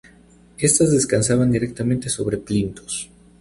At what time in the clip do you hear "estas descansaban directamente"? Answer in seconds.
0.57-2.09